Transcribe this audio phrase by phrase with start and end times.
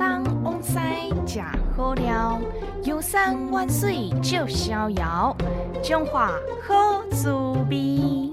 [0.00, 0.78] 东往西
[1.26, 1.42] 食
[1.76, 2.40] 好料，
[2.84, 5.36] 游山玩水就逍遥，
[5.82, 6.32] 中华
[6.66, 7.30] 好滋
[7.68, 8.30] 味。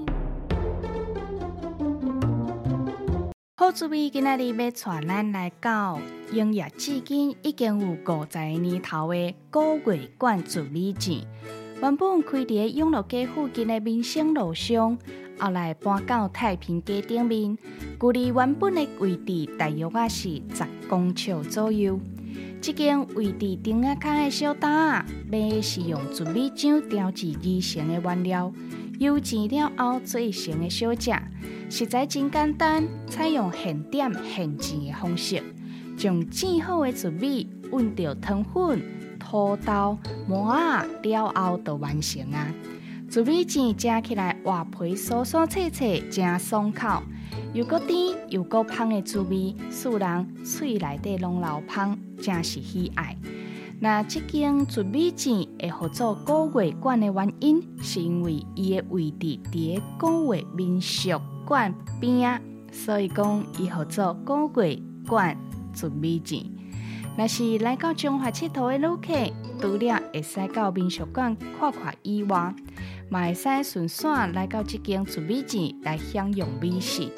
[3.58, 5.98] 好滋味今仔日要带咱来到
[6.32, 11.20] 营业至今已经有五十年头的古月馆滋味店。
[11.82, 14.96] 原本开伫永乐街附近的民生路上，
[15.38, 17.58] 后来搬到太平街顶面，
[18.00, 22.00] 距离原本的位置大约啊是十公尺左右。
[22.60, 28.52] 这间位置顶啊卡的小摊，卖的是用糯米浆调制而成的原料，
[28.98, 31.12] 油煎了后做成的小食，
[31.70, 35.42] 实在真简单，采用现点现煎的方式，
[35.96, 38.82] 将煎好的糯米混着糖粉。
[39.20, 42.50] 土豆、麻啊了后就完成啊！
[43.10, 47.02] 糯米浆食起来外皮酥酥脆脆，真爽口，
[47.52, 53.16] 又个甜又个芳的滋味，使人嘴内底拢流芳，真是喜爱。
[53.80, 62.40] 那这间糯米店会合作古月馆的原因，是因为伊的位置伫古月民俗馆边啊，
[62.72, 65.36] 所以讲伊合作古月馆
[65.74, 66.57] 糯米店。
[67.18, 72.54] 若是来到中华佚佗的旅客，除了会使到民俗馆看看以外，
[73.10, 77.10] 嘛会使顺线来到这间糯米店来享用美食。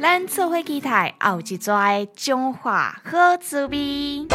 [0.00, 4.26] 咱做伙期待后一撮中华好滋味。